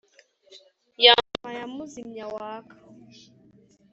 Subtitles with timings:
[1.05, 2.75] ya ngoma ya muzimya-waka,